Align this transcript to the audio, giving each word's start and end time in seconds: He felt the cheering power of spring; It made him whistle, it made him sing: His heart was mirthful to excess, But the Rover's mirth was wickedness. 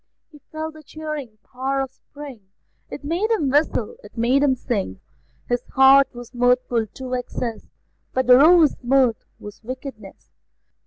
He 0.31 0.39
felt 0.51 0.73
the 0.73 0.81
cheering 0.81 1.37
power 1.43 1.79
of 1.79 1.91
spring; 1.93 2.47
It 2.89 3.03
made 3.03 3.29
him 3.29 3.51
whistle, 3.51 3.97
it 4.03 4.17
made 4.17 4.41
him 4.41 4.55
sing: 4.55 4.99
His 5.47 5.61
heart 5.73 6.07
was 6.15 6.33
mirthful 6.33 6.87
to 6.87 7.13
excess, 7.13 7.67
But 8.11 8.25
the 8.25 8.37
Rover's 8.37 8.75
mirth 8.81 9.23
was 9.37 9.61
wickedness. 9.63 10.31